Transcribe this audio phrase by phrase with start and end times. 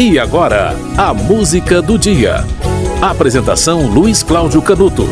[0.00, 2.44] E agora, a música do dia.
[3.02, 5.04] Apresentação Luiz Cláudio Canuto.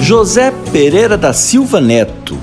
[0.00, 2.38] José Pereira da Silva Neto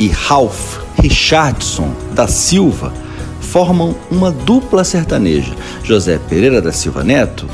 [0.00, 2.92] e Ralph Richardson da Silva
[3.40, 5.54] formam uma dupla sertaneja.
[5.84, 7.46] José Pereira da Silva Neto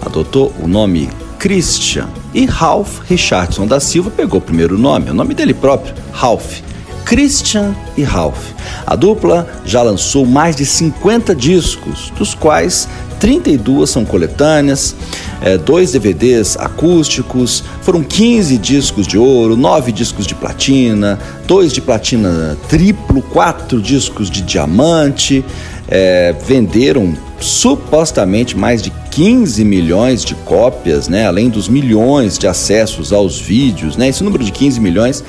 [0.00, 5.34] adotou o nome Christian e Ralph Richardson da Silva pegou o primeiro nome, o nome
[5.34, 6.60] dele próprio, Ralph.
[7.04, 8.53] Christian e Ralph.
[8.86, 12.88] A dupla já lançou mais de 50 discos, dos quais
[13.18, 14.94] 32 são coletâneas,
[15.40, 21.80] é, dois DVDs acústicos, foram 15 discos de ouro, 9 discos de platina, dois de
[21.80, 25.44] platina triplo, quatro discos de diamante,
[25.88, 31.26] é, venderam supostamente mais de 15 milhões de cópias, né?
[31.26, 33.96] além dos milhões de acessos aos vídeos.
[33.96, 34.08] Né?
[34.08, 35.22] Esse número de 15 milhões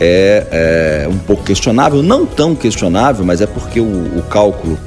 [0.00, 4.78] é, é um pouco questionável, não tão questionável, mas é porque o, o cálculo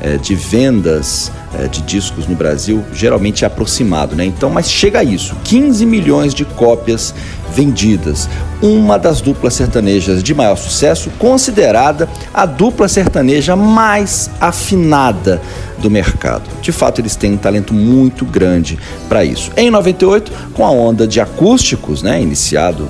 [0.00, 4.24] é, de vendas é, de discos no Brasil geralmente é aproximado, né?
[4.24, 7.14] Então, mas chega a isso: 15 milhões de cópias
[7.54, 8.28] vendidas.
[8.60, 15.40] Uma das duplas sertanejas de maior sucesso, considerada a dupla sertaneja mais afinada
[15.78, 16.42] do mercado.
[16.60, 19.50] De fato, eles têm um talento muito grande para isso.
[19.56, 22.88] Em 98, com a onda de acústicos, né, iniciado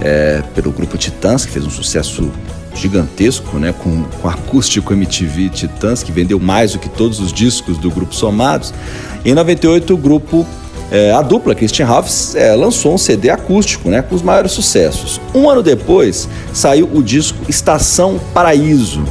[0.00, 2.30] é, pelo grupo Titãs, que fez um sucesso
[2.74, 7.76] gigantesco, né, com, com acústico MTV Titãs, que vendeu mais do que todos os discos
[7.78, 8.72] do grupo somados.
[9.24, 10.46] Em 98, o grupo,
[10.90, 15.20] é, a dupla Christian Ralphs, é, lançou um CD acústico, né, com os maiores sucessos.
[15.34, 19.02] Um ano depois, saiu o disco Estação Paraíso,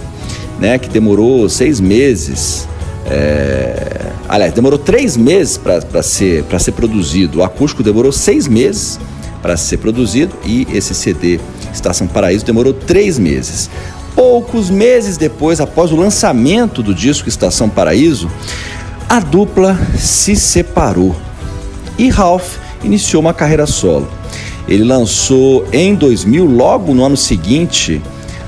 [0.59, 2.67] né, que demorou seis meses.
[3.09, 4.07] É...
[4.27, 7.39] Aliás, demorou três meses para ser, ser produzido.
[7.39, 8.99] O acústico demorou seis meses
[9.48, 11.40] para ser produzido e esse CD
[11.73, 13.70] Estação Paraíso demorou três meses.
[14.14, 18.30] Poucos meses depois, após o lançamento do disco Estação Paraíso,
[19.08, 21.16] a dupla se separou
[21.98, 24.12] e Ralph iniciou uma carreira solo.
[24.68, 28.02] Ele lançou em 2000, logo no ano seguinte,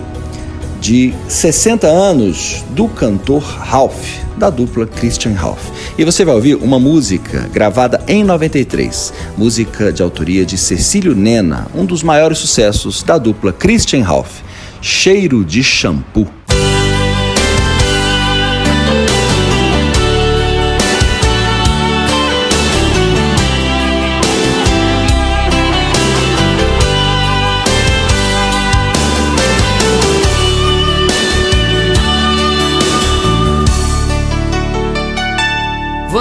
[0.81, 5.63] de 60 anos do cantor Ralph, da dupla Christian Ralph.
[5.97, 11.69] E você vai ouvir uma música gravada em 93, música de autoria de Cecílio Nena,
[11.73, 14.41] um dos maiores sucessos da dupla Christian Ralph,
[14.81, 16.42] Cheiro de Shampoo.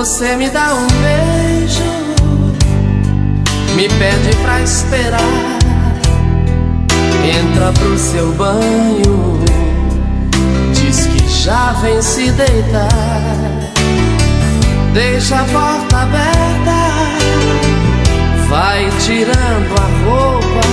[0.02, 1.84] Você me dá um beijo,
[3.76, 5.20] me pede pra esperar.
[7.24, 9.44] Entra pro seu banho,
[10.74, 12.90] diz que já vem se deitar.
[14.92, 16.78] Deixa a porta aberta,
[18.50, 20.66] vai tirando a roupa.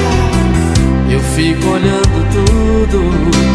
[1.10, 3.47] Eu fico olhando tudo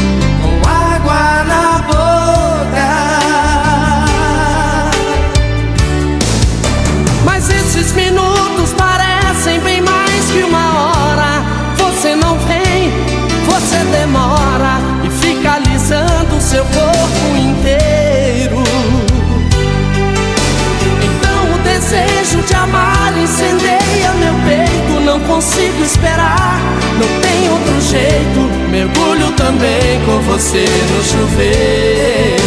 [25.33, 26.59] consigo esperar,
[26.99, 28.39] não tem outro jeito.
[28.69, 32.37] Mergulho também com você no chuveiro.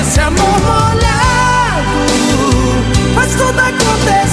[0.00, 2.00] Esse amor molhado
[3.14, 4.29] faz tudo acontecer.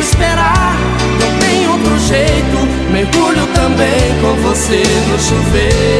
[0.00, 0.76] Esperar,
[1.20, 2.90] não tem outro jeito.
[2.90, 5.99] Mergulho também com você no chuveiro.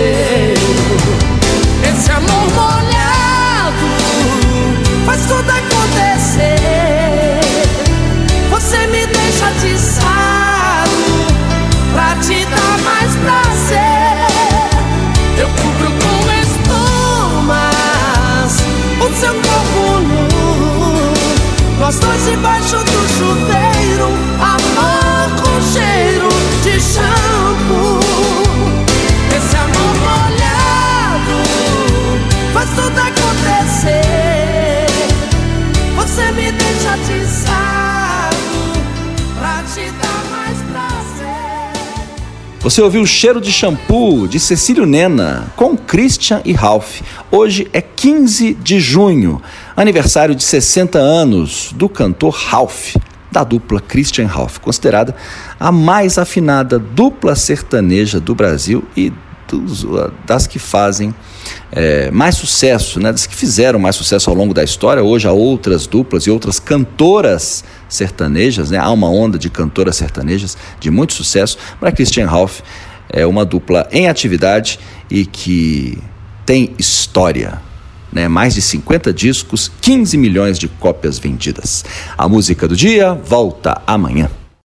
[42.70, 47.00] Você ouviu o Cheiro de Shampoo de Cecílio Nena com Christian e Ralph.
[47.28, 49.42] Hoje é 15 de junho,
[49.76, 52.94] aniversário de 60 anos do cantor Ralph,
[53.28, 55.16] da dupla Christian Ralph, considerada
[55.58, 59.12] a mais afinada dupla sertaneja do Brasil e
[59.48, 59.84] dos-
[60.24, 61.12] das que fazem
[61.72, 65.02] é, mais sucesso, né, das que fizeram mais sucesso ao longo da história.
[65.02, 68.78] Hoje há outras duplas e outras cantoras sertanejas, né?
[68.78, 71.58] há uma onda de cantoras sertanejas de muito sucesso.
[71.78, 72.60] Para Christian Ralph
[73.10, 74.78] é uma dupla em atividade
[75.10, 75.98] e que
[76.46, 77.60] tem história.
[78.12, 78.28] Né?
[78.28, 81.84] Mais de 50 discos, 15 milhões de cópias vendidas.
[82.16, 84.30] A música do dia volta amanhã.